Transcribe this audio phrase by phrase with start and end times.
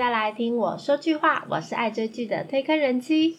[0.00, 3.36] 迎大家来听我说句话，我是爱追剧的推坑人妻。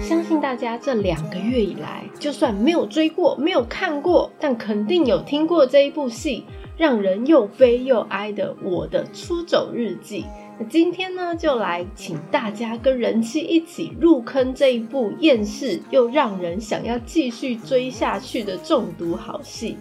[0.00, 6.44] 相信大家这两个月以来，就算没有追过、没有看过，但肯定有听过这一部戏，
[6.78, 10.22] 让人又悲又哀的《我的出走日记》。
[10.66, 19.76] 今天呢，就来请大家跟人气一起入坑这一部厌世又让人想要继续追下去的中毒好戏。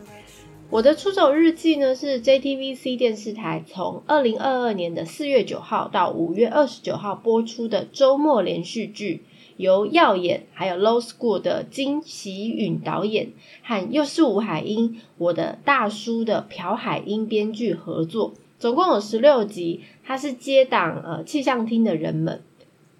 [0.69, 9.23] 我的出走日记呢，是 JTBC 电视台从二零二二年的四月九号到五月二十九号播出的周末连续剧，
[9.57, 13.31] 由耀眼还有 Low School 的金喜允导演
[13.63, 19.81] 和又是吴海英我的大叔的朴海英编剧合作，总共有十六集。
[20.07, 22.41] 他是接档呃气象厅的人们。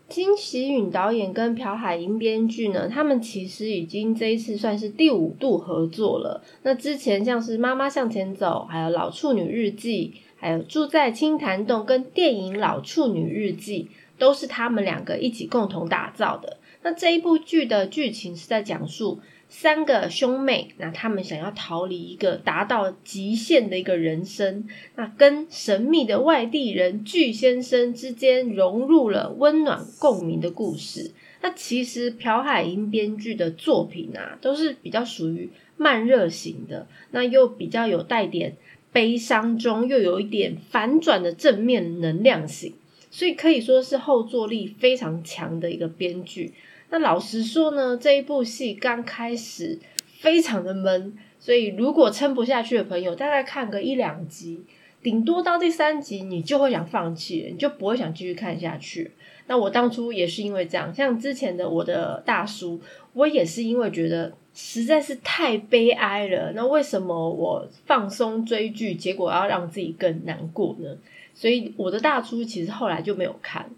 [0.09, 6.43] 金喜允导演跟朴海英编剧呢，他们其实已经这一次算是第五度合作了。
[6.63, 16.57] 那之前像是《妈妈向前走》，还有《老处女日记》，还有《住在青潭洞》跟电影《老处女日记》，都是他们两个一起共同打造的。
[16.83, 19.19] 那这一部剧的剧情是在讲述。
[19.49, 31.11] 三个兄妹，那他们想要逃离一个达到极限的一个人生，那跟神秘的外地人巨先生之间融入了温暖共鸣的故事。
[31.41, 38.57] 那其实朴海英编剧的作品啊，都是比较属于慢热型的，那又比较有带点
[38.91, 42.73] 悲伤中又有一点反转的正面能量型，
[43.11, 46.53] 所以可以说是后坐力非常强的一个编剧。
[46.89, 49.77] 那老实说呢，这一部戏刚开始
[50.19, 54.63] 非常的闷，所以如果撑不下去的朋友，大概看个一两集，
[55.03, 59.11] 顶多到第三集，你就会想放弃，你就不会想继续看下去。
[59.47, 62.79] 那我当初也是因为这样，像之前的我的大叔，
[63.13, 66.51] 我也是因为觉得实在是太悲哀了。
[66.53, 70.97] 那为什么我放松追剧，结果要让自己更难过呢？
[71.33, 73.69] 所以我的大叔其实后来就没有看。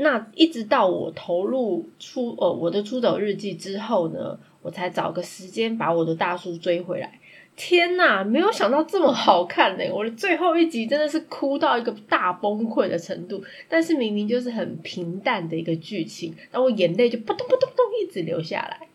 [0.00, 7.18] 那一直到我投入出呃我的出走日记之后呢，我才找个时间把我的大叔追回来。
[7.56, 9.84] 天呐，没有想到这么好看呢！
[9.92, 13.42] 我的最后一集真的是哭到一个大崩溃的程度。
[13.68, 18.86] 但是明明就是很平淡的一个剧情，那我眼泪就扑通扑通扑通一直流下来。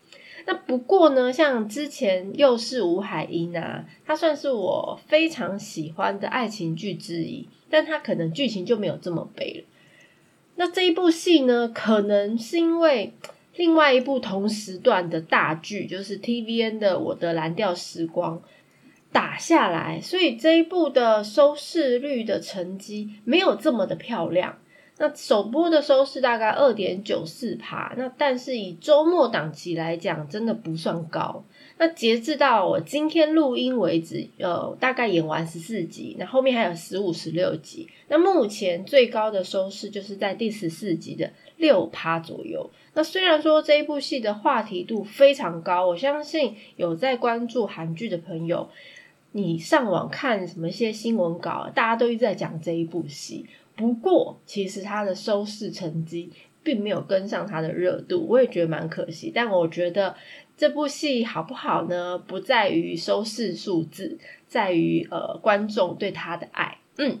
[0.46, 9.64] 那不过呢，像之前又是吴海英啊，他算是我非常喜欢的爱情剧之一，但他可能剧情就没有这么悲了。
[10.56, 13.12] 那这一部戏呢，可能是因为
[13.56, 18.38] 另外一部同时段的大剧，就是 TVN 的《我的蓝调时光》
[19.12, 24.58] 打下来，所以这一部的收视率的成绩没有这么的漂亮。
[24.96, 31.44] 那首播的收视大概二点九四趴，那但是以周末档期来讲，真的不算高。
[31.78, 37.88] 那截至到我今天录音为止，呃，大概演完十四集，那后面还有十五、十六集。
[38.06, 42.70] 那目前最高的收视就是在第十四集的六趴左右。
[42.92, 48.70] 那虽然说这一部戏的话题度非常高，我相信有在关注韩剧的朋友，
[49.32, 53.46] 你上网看什么一些新闻稿，大家都一直在讲这一部戏。
[53.76, 56.30] 不过，其实它的收视成绩
[56.62, 59.32] 并没有跟上它的热度，我也觉得蛮可惜。
[59.34, 60.14] 但我觉得
[60.56, 62.16] 这部戏好不好呢？
[62.16, 66.78] 不在于收视数字，在于呃观众对它的爱。
[66.96, 67.18] 嗯，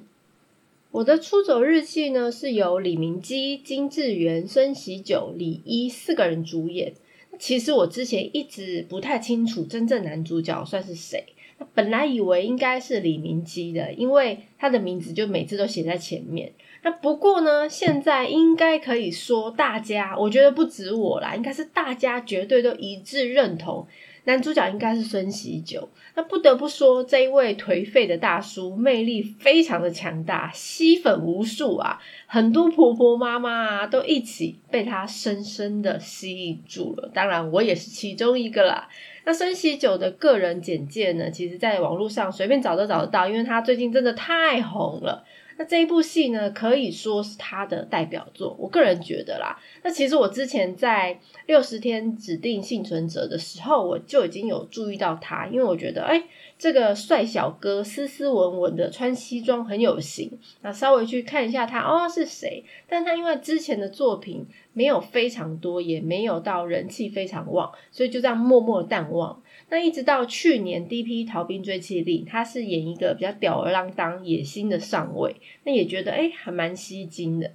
[0.92, 6.94] 我的出走日记呢是由李明基、金智媛、孙喜九、李一四个人主演。
[7.36, 11.33] 其实我之前一直不太清楚真正男主角算是谁。
[11.74, 16.52] 本来以为应该是李明基的，因为他的名字就每次都写在前面。
[16.82, 23.86] 那不过呢，现在应该可以说，大家我觉得不止我啦，应该是大家绝对都一致认同，
[24.24, 25.88] 男主角应该是孙喜九。
[26.14, 37.10] 那不得不说，这一位颓废的大叔魅力非常的强大，吸粉无数啊，很多婆婆妈妈啊都一起被他深深的吸引住了。
[37.14, 38.88] 当然，我也是其中一个啦。
[39.24, 41.30] 那孙喜九的个人简介呢？
[41.30, 45.24] 其实，在网络上随便找都找得到，因为他最近真的太红了。
[45.56, 49.58] 那这一部戏呢，可以说是他的代表作，我个人觉得啦。
[49.82, 56.24] 那其实我之前在六十天指定幸存者的时候，我就已经有注意到他，因为我觉得，哎，
[56.58, 60.38] 这个帅小哥斯斯文文的，穿西装很有型。
[60.62, 62.64] 那稍微去看一下他，哦，是谁？
[62.88, 69.40] 但他因为之前的作品没有非常多，也没有到人气非常旺，所以就这样默默淡忘。
[69.70, 71.24] 那一直到去年 D.P.
[71.24, 77.50] 逃兵追妻令，他是演一个比较吊儿郎当、野心的上尉，那也觉得哎还蛮吸睛的。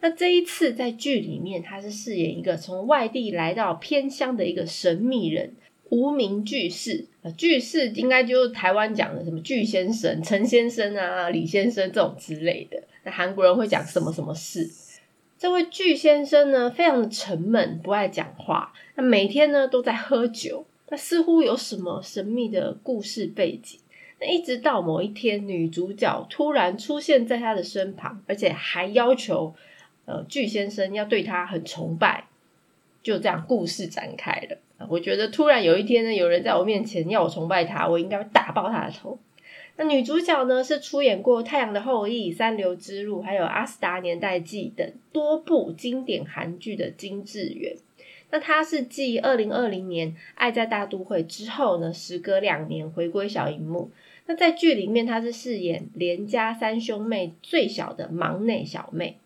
[0.00, 5.54] 那这一次在剧里面，他是饰演一个从外地来到偏乡的一个神秘人，
[5.90, 7.06] 无名巨士。
[7.22, 12.82] 呃，巨士应该就是台湾讲的什么巨先生、陈先生啊、李先生这种之类的。
[13.04, 14.68] 那韩国人会讲什么什么事？
[15.38, 18.72] 这位巨先生呢，非常的沉闷，不爱讲话。
[18.96, 20.66] 那每天呢都在喝酒。
[20.92, 23.80] 那似乎有什么神秘的故事背景。
[24.20, 29.54] 那一直到某一天，女主角突然出现在他的身旁，而且还要求。
[30.04, 32.24] 呃，巨先生要对他很崇拜，
[33.04, 34.58] 就这样故事展开了。
[34.88, 39.16] 我觉得突然有一天呢，有人在我面前要我崇拜他，我应该打爆他的头。
[39.76, 47.76] 那女主角呢，是出演过《太阳的后裔》《三流之路》还有《阿斯达年代记》等多部经典韩剧的金智媛。
[48.32, 53.90] 那她是继二零二零年《爱在大都会》之后呢，时隔两年回归小荧幕。
[54.26, 59.18] 那在剧里面，她是饰演连家三兄妹最小的忙内小妹。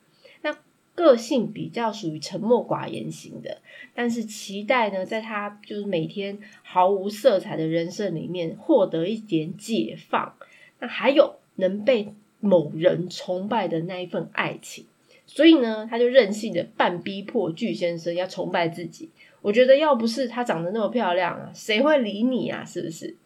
[0.43, 0.59] 那
[0.95, 3.59] 个性比较属于沉默寡言型的，
[3.95, 10.35] 但是期待呢，在他就是每天毫无色彩的人生里面获得一点解放。
[10.81, 14.87] 那还有能被某人崇拜的那一份爱情，
[15.27, 19.11] 所以呢，他就任性的半逼迫巨先生要崇拜自己。
[19.43, 22.65] 我觉得要不是她长得那么漂亮啊，谁会理你啊？
[22.65, 23.17] 是不是？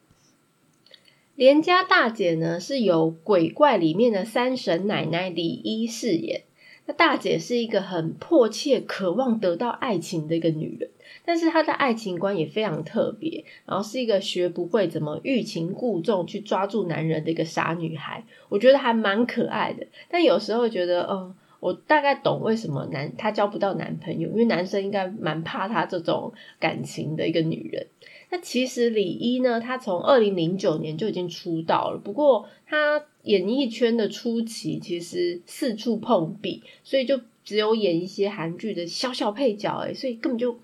[1.35, 6.43] 连家大姐呢，是由鬼怪里面的三神奶奶李一饰演。
[6.87, 10.91] 那大姐是一个很迫切渴望得到爱情的一个女人，
[11.25, 19.87] 但是她的爱情观也非常特别，然后是一个学不会怎么欲擒故纵去抓住男人的一个傻女孩，我觉得还蛮可爱的。
[20.11, 27.87] 但有时候觉得，嗯，我大概懂为什么男她交不到男朋友，因为男生应该蛮怕她这种感情的一个女人。
[28.31, 33.05] 那其实李一呢，她从二零零九年就已经出道了，不过她。
[33.23, 40.59] 演艺圈的初期其实四处碰壁，所以就只有演一些韩剧的小小配角，哎，所以根本就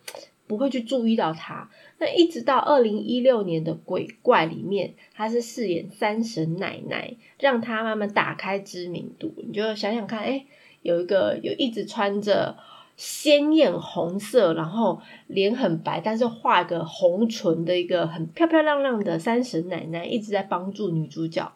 [0.47, 1.71] 不会去注意到他。
[1.99, 9.35] 那一直到二零一六年的《鬼怪》里面，他是饰演三神奶奶，让他慢慢打开知名度。
[9.37, 10.47] 你就想想看，哎，
[10.87, 12.57] 有一个有一直穿着
[12.97, 21.53] 鲜艳红色，然后脸很白，但是画个红唇的一个很漂漂亮亮的三神奶奶，一直在帮助女主角。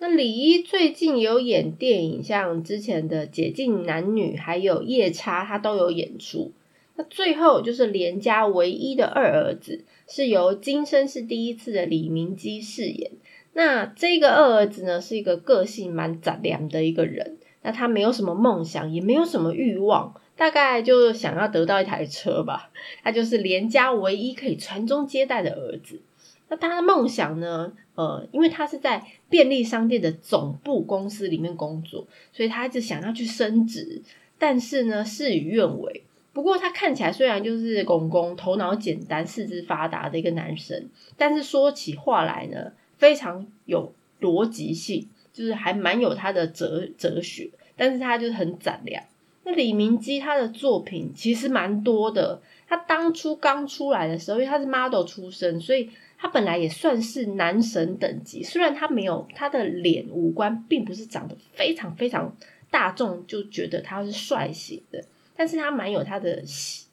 [0.00, 6.50] 那李一最近有演电影，像之前的《解禁男女》还有《夜叉》，他都有演出。
[6.96, 13.12] 那最后就是连家唯一的二儿子，是由今生是第一次的李明基饰演。
[13.54, 17.36] 那这个二儿子呢，是一个个性蛮杂良的一个人。
[17.62, 22.70] 那他没有什么梦想，也没有什么欲望，大概就想要得到一台车吧。
[23.02, 26.00] 他就是连家唯一可以传宗接代的儿子。
[26.48, 27.72] 那他的梦想呢？
[27.94, 34.02] 呃，因为他是在便利商店的总部公司里面工作，所以他一直想要去升职，
[34.38, 36.02] 但是呢，事与愿违。
[36.32, 40.88] 不过他看起来虽然就是公公，头脑简单、四肢发达的一个男生，
[41.18, 47.50] 但是说起话来呢，非常有逻辑性，就是还蛮有他的哲哲学。
[47.76, 49.02] 但是他就是很斩量。
[49.44, 52.40] 那李明基他的作品其实蛮多的。
[52.68, 55.90] 他当初刚出来的时候，因为他是 model 出身，所以。
[56.24, 62.32] 他本来也算是男神等级，虽然他没有他的脸五官，并不是长得非常非常
[62.70, 66.40] 大众就觉得他是帅型的，但是他蛮有他的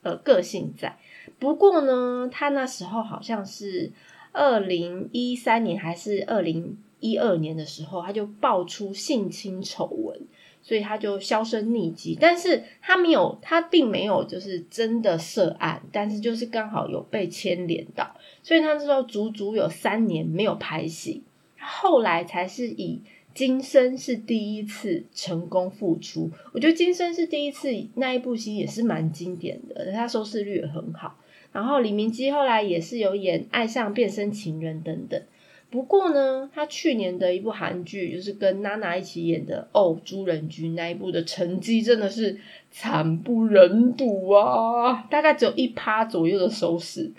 [0.02, 0.98] 呃个性在。
[1.38, 3.92] 不过呢，他那时候好像是
[4.32, 10.20] 二零一三年还是二零一二年的时候，他就爆出性侵丑闻。
[10.62, 18.14] 所以他就销声匿迹，但是他没有，他并没有就是真的涉案，但是就是刚好有被牵连到，
[18.44, 21.24] 所以他那时候足足有三年没有拍戏，
[21.58, 23.02] 后来才是以
[23.34, 26.30] 《今生》是第一次成功复出。
[26.52, 31.16] 我觉得《今生》是第一次那一部戏也是蛮经典的，他收视率也很好。
[31.54, 35.20] 然后李明基后来也是有演《爱上变身情人》等等。
[35.72, 42.40] 不过呢，他去年的一部韩剧，就是跟娜娜一起演的《哦猪人君》那一部的成绩真的是
[42.72, 47.12] 惨不忍睹啊，大概只有一趴左右的收视。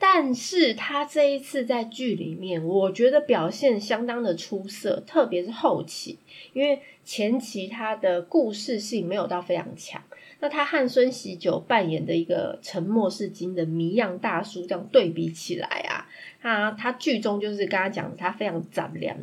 [0.00, 6.18] 但是他这一次在剧里面，我觉得表现相当的出色，特别是后期，
[6.54, 10.02] 因为前期他的故事性没有到非常强。
[10.42, 16.08] 那他和孙喜九扮演的一个沉默是金的谜样大叔，这样对比起来啊。
[16.40, 19.16] 他他剧中就是跟他讲，他非常斩凉，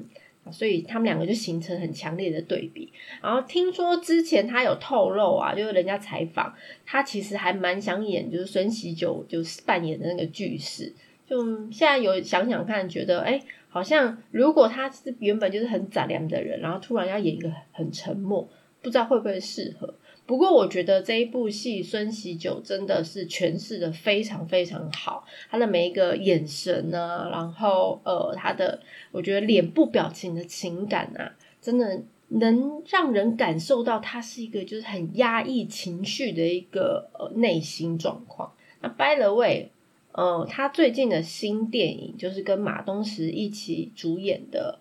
[0.50, 2.94] 所以他们两个就形成很强烈的对比。
[3.22, 10.94] 然后听说之前他有透露啊，就是人家采访他，其实还蛮想演，就是孙喜九就是扮演的那个巨士。
[11.28, 18.48] 就现在有想想看，觉得哎，好像如果他是原本就是很斩凉的人，然后突然要演一个很沉默，
[18.82, 19.94] 不知道会不会适合。
[20.30, 28.80] 不过我觉得这一部戏孙喜九真的是诠释的非常非常好，他的每一个眼神呢，然后呃，他的
[29.12, 38.54] 我觉得脸部表情的情感啊，真的能让人感受到他是一个就是很压抑情绪的一个呃内心状况。
[38.82, 39.72] 那 By the way，
[40.12, 44.78] 呃，他最近的新电影就是跟马东石一起主演的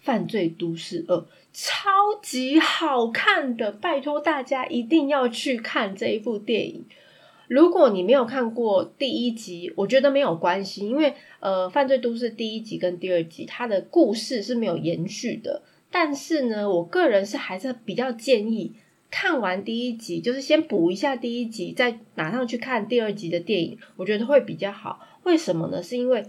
[0.04, 1.16] 《犯罪都市二》。
[1.52, 1.90] 超
[2.22, 6.86] 级好看的，拜托大家一定要去看这一部电影。
[7.46, 15.62] 如果你没有看过第一集，我觉得没有关系，因为呃，《犯罪都市》第一集跟第二集它的故事是没有延续的。
[15.90, 18.72] 但是呢，我个人是还是比较建议
[19.10, 25.00] 看完第一集，就是先补一下第一集，再马上去看第二集的电影，我觉得会比较好。
[25.24, 25.82] 为什么呢？
[25.82, 26.24] 是因为。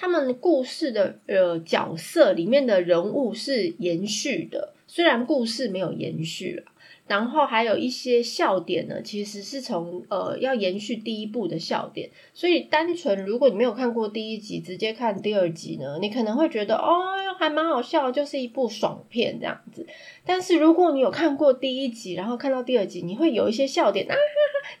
[0.00, 6.62] 他们故事的呃角色里面的人物是延续的，虽然故事没有延续了。
[7.08, 17.00] 然后还有一些笑点呢，其实是从呃要延续第一部的笑点，所以单纯如果你没有看过第一集，直接看第二集呢，你可能会觉得哦
[17.38, 19.86] 还蛮好笑，就是一部爽片这样子。
[20.24, 24.14] 但是如果你有看过第一集，然后看到第二集，你会有一些笑点啊，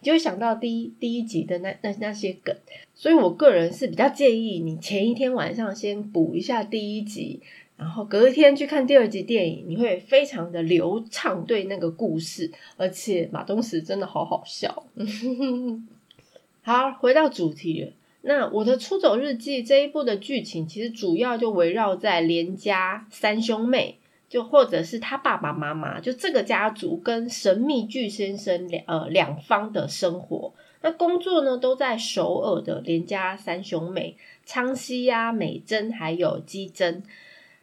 [0.00, 2.54] 你就会想到第一第一集的那那那些梗。
[2.94, 7.40] 所以我个人是比较建议你前一天晚上先补一下第一集。
[7.78, 14.84] 然后隔一天去看第二集电影，你会非常的流畅对那个故事，而且马东石真的好好笑。
[16.62, 17.92] 好，回到主题。
[18.22, 30.52] 那我的《出走日记》这一部的剧情，其实主要就围绕在连家三兄妹，就或者是他爸爸妈妈，就这个家族跟神秘巨先生两呃两方的生活。
[30.82, 37.04] 那工作呢，都在首尔的连家三兄妹昌熙呀、美珍还有基珍。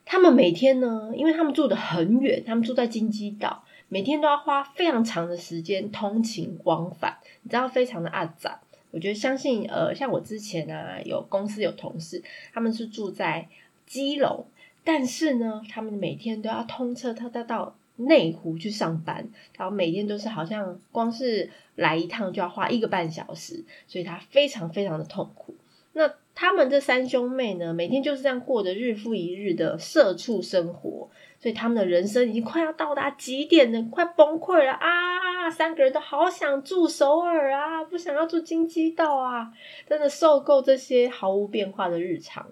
[0.06, 8.62] 他们每天呢，因为他们住的很远，他们住在金鸡岛，每天都要花非常长的时间通勤往返，你知道非常的阿杂。
[8.92, 13.50] 我觉得相信呃，像我之前啊，有公司有同事，他们是住在
[13.86, 14.46] 基隆，
[14.86, 25.56] 但是呢，他们每天都要通车，他到到内湖去上班，然后每天都是好像光是来一趟就要花一个半小时，所以他非常非常的痛苦。
[25.92, 35.50] 那他们这三兄妹呢，每天就是这样过着日复一日的社畜生活，所以他们的人生已经快要到达极点了，快崩溃了啊！
[35.50, 39.54] 三个人都好想住首尔啊，不想要住京畿道啊，
[39.88, 42.46] 真的受够这些毫无变化的日常。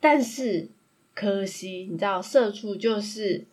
[0.00, 0.68] 但是
[1.14, 3.44] 可惜，你知道，社畜就是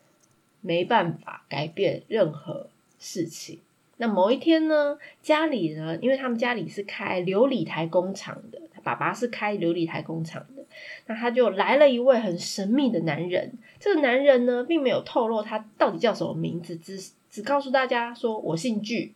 [0.61, 3.59] 没办法改变任何事情。
[3.97, 8.59] 那某一天呢，家里呢，因为他们家里是开琉璃台工厂的。
[8.83, 10.63] 爸爸是开琉璃台工厂的，
[11.07, 13.53] 那他就来了一位很神秘的男人。
[13.79, 19.13] 这个男人呢，并没有透露他到底叫什么名字，只只告诉大家说我姓巨，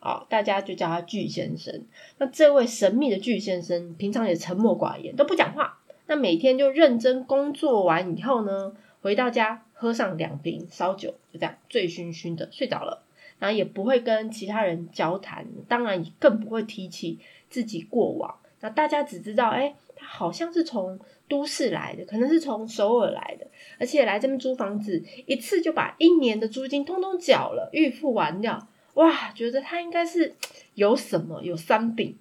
[0.00, 1.82] 哦，大家就叫他巨先生。
[2.18, 5.78] 那这位神秘的巨先生，平常也沉默寡言，都不讲话。
[6.06, 13.02] 那每天就认真工作完以后呢，回到家喝上两瓶烧酒，就这样醉醺醺的睡着了。
[13.38, 18.34] 然后也不会跟其他人交谈，当然更不会提起自己过往。
[18.60, 20.98] 那大家只知道，哎，他好像是从
[21.28, 23.46] 都市来的，可能是从首尔来的，
[23.78, 30.34] 而且来这边租房子，一次就把一年的租金通通缴了，预付完掉，哇，觉得他应该是
[30.74, 32.16] 有什么有三病。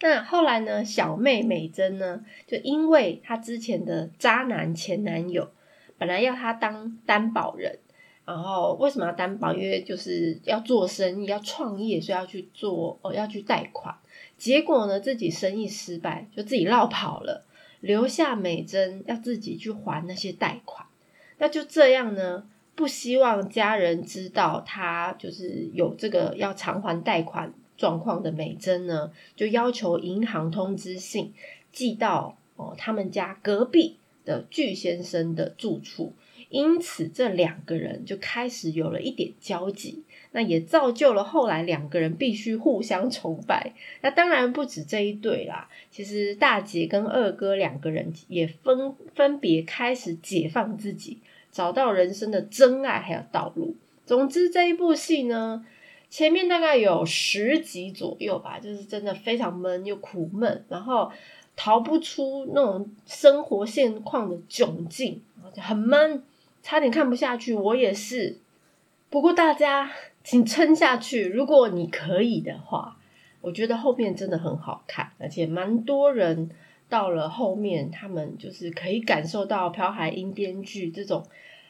[0.00, 5.48] 那后来呢，小妹美珍呢，就因为她之前的渣男前男友，
[5.96, 7.78] 本来要她当担保人，
[8.24, 9.54] 然后为什么要担保？
[9.54, 13.94] 因为就是要做生意，要创业，所以要去做，哦，要去贷款。
[14.42, 17.44] 结果呢，自己生意失败，就自己绕跑了，
[17.80, 20.84] 留下美珍要自己去还那些贷款。
[21.38, 22.44] 那就这样呢，
[22.74, 31.32] 不希望家人知道他就是有这个要偿还贷款状况的美珍呢，就要求银行通知信
[31.70, 36.14] 寄到哦他们家隔壁的巨先生的住处。
[36.48, 40.02] 因此，这两个人就开始有了一点交集。
[40.34, 43.74] 那也造就了后来两个人必须互相崇拜。
[44.00, 51.18] 那当然不止这一对啦，其实大姐跟二哥两个人也分分别开始解放自己，
[51.50, 53.76] 找到人生的真爱还有道路。
[54.06, 55.66] 总之这一部戏呢，
[56.08, 61.12] 前面大概有十集左右吧，就是真的非常闷又苦闷，然后
[61.56, 65.20] 逃不出那种生活现况的窘境，
[65.58, 66.22] 很闷，
[66.62, 67.52] 差点看不下去。
[67.54, 68.38] 我也是，
[69.10, 69.90] 不过大家。
[70.24, 72.96] 请撑下去，如果你可以的话，
[73.40, 76.50] 我觉得后面真的很好看，而且蛮多人
[76.88, 81.24] 到了后面，他们就是可以感受到朴海英编剧这种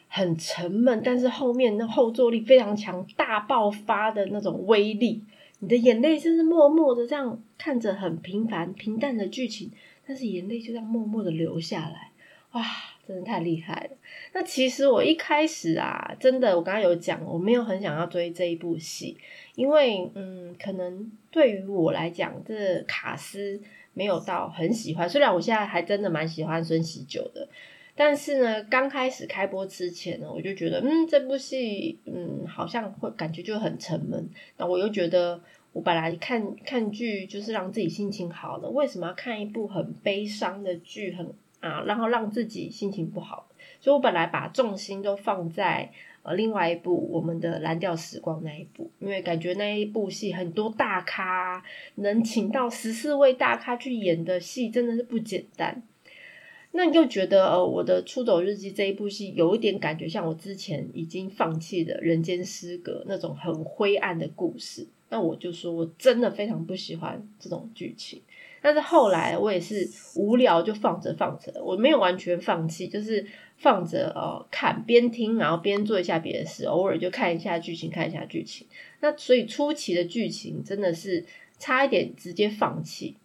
[0.09, 5.23] 很沉闷，但是后面那后坐力非常强，大爆发的那种威力。
[5.61, 9.71] 你的眼泪就是默默的这样看着很平凡平淡的剧情，
[10.07, 12.11] 但是眼泪就这样默默的流下来，
[12.51, 12.63] 哇，
[13.07, 13.97] 真的太厉害了。
[14.33, 19.17] 那其实我一开始啊，真的我刚刚有讲，我没有很想要追这一部戏，
[19.55, 23.61] 因为嗯，可能对于我来讲，这卡斯
[23.95, 25.09] 没有到很喜欢。
[25.09, 27.49] 虽然我现在还真的蛮喜欢孙喜九的。
[27.95, 34.31] 但是呢，刚开始开播之前呢，我就觉得，嗯，这部戏，嗯，好像会感觉就很沉闷。
[34.57, 35.39] 那我又觉得，
[35.75, 43.49] 我本来看看剧就是让自己心情好的，为什么要看一部很悲伤的剧，很啊，然后让自己心情不好？
[43.81, 45.91] 所以我本来把重心都放在
[46.23, 51.65] 呃另外一部我们的《蓝调时光》那一部，因为感觉那一部戏很多大咖，
[51.95, 55.83] 能请到十四位大咖去演的戏，真的是不简单。
[56.75, 64.87] 那你就觉得，呃，我的《出走日记》这一部戏有一点感觉像我之前已经放弃的《人间失格》那种很灰暗的故事。
[65.11, 68.23] 那我就说我真的非常不喜欢这种剧情。
[68.63, 73.27] 但是后来我也是无聊就放着放着，我没有完全放弃，就是
[73.57, 78.67] 放着呃看，边听然后边做一下别的事，偶尔就看一下剧情，看一下剧情。
[79.01, 81.27] 那所以初期的剧情真的是
[81.59, 83.17] 差一点直接放弃，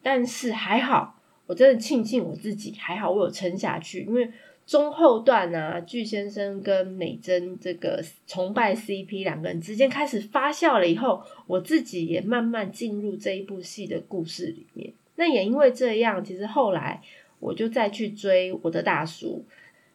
[0.00, 1.20] 但是还好。
[1.46, 4.04] 我真的庆幸我自己还好，我有撑下去。
[4.04, 4.30] 因为
[4.66, 14.92] 中后段啊，巨先生跟美珍这个崇拜 CP 两个人之间开始发酵了以后，我自己也慢慢进入这一部戏的故事里面。
[15.16, 17.02] 那也因为这样，其实后来
[17.40, 19.44] 我就再去追我的大叔，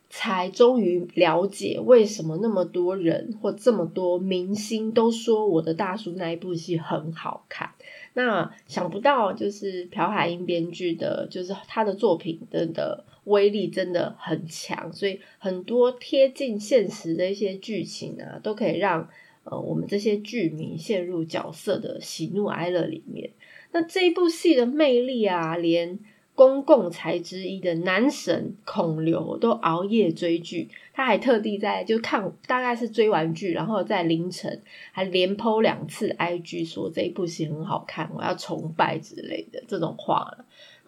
[0.09, 7.71] 才终于了解为什么那么多人或这么多明星都说我的大叔那一部戏很好看。
[8.13, 19.09] 那想不到，就是朴海英编剧的，就是他的作品真的威力真的很强，所以很多贴近现实的一些剧情啊，都可以让
[19.43, 23.31] 呃我们这些剧迷陷入角色的喜怒哀乐里面。
[23.71, 25.99] 那这一部戏的魅力啊，连。
[26.35, 34.61] 公共财之一的男神孔刘都熬夜追剧，他还特地在就看大概是追完剧，然后在凌晨
[34.93, 40.33] 还连剖两次 IG 说这一部戏很好看，我要崇拜之类的这种话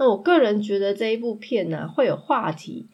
[0.01, 2.87] 那我个人觉得这一部片呢会有话题，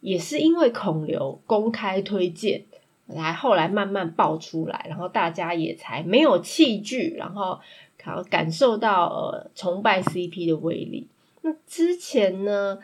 [0.00, 2.62] 也是因为孔刘公开推荐，
[3.08, 7.58] 来后来慢慢爆出来，然后大家也才没有弃剧，然后
[8.00, 11.08] 好感受到呃崇拜 CP 的威力。
[11.42, 12.78] 那之前呢，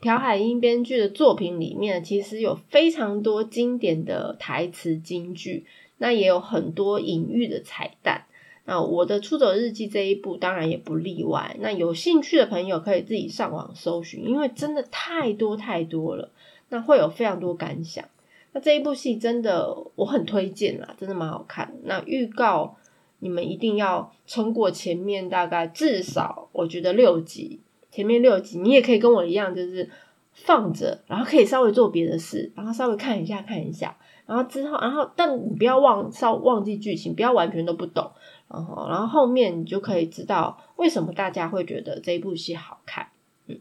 [0.00, 5.64] 朴海英编剧的作品里面，其实有非常多经典的台词金句，
[5.96, 8.26] 那也有很多隐喻的彩蛋。
[8.66, 11.56] 那我的出走日记这一部当然也不例外。
[11.60, 16.30] 那有兴趣的朋友可以自己上网搜寻，因为真的太多太多了，
[16.68, 18.04] 那会有非常多感想。
[18.52, 21.72] 那这一部戏真的我很推荐啦，真的蛮好看。
[21.84, 22.76] 那预告
[23.20, 27.60] 你们一定要撑过前面大概至少我觉得六集。
[27.92, 29.88] 前面六集，你也可以跟我一样，就是
[30.34, 38.10] 放着，然后可以稍微做别的事，然后稍微看一下看一下，然后之后，然后但你不要忘稍忘记剧情，不要完全都不懂，
[38.48, 43.08] 然后然后后面你就可以知道为什么大家会觉得这一部戏好看。
[43.46, 43.58] 嗯，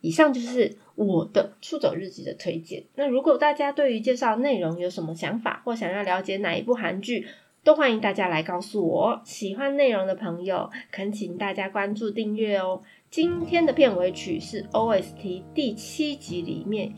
[0.00, 2.84] 以上就是我的出走日记的推荐。
[2.94, 7.26] 那如果大家对于介绍内容有什么想法，或想要了解哪一部韩剧，
[7.62, 9.20] 都欢迎大家来告诉我。
[9.24, 12.82] 喜欢内容的朋友，恳请大家关注订阅哦。
[13.10, 16.92] 今天的片尾曲是 OST 第七集里面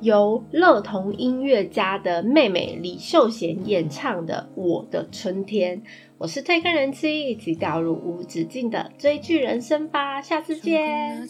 [0.00, 5.78] 由乐童音乐家的妹妹李秀贤演唱的《我的春天》。
[6.18, 10.20] 我是推坑人妻，一起掉入无止境的追剧人生吧！
[10.20, 11.26] 下次见。